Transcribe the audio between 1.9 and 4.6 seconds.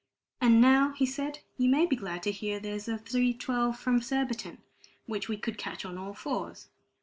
glad to hear there's a 3:12 from Surbiton,